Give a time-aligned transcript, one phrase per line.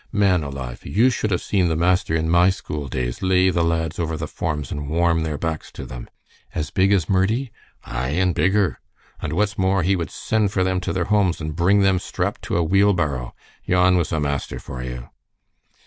[0.11, 0.83] Man alive!
[0.83, 4.27] you should have seen the master in my school days lay the lads over the
[4.27, 6.09] forms and warm their backs to them."
[6.55, 7.51] "As big as Murdie?"
[7.83, 8.79] "Ay, and bigger.
[9.21, 12.41] And what's more, he would send for them to their homes, and bring them strapped
[12.45, 13.35] to a wheel barrow.
[13.63, 15.07] Yon was a master for you!"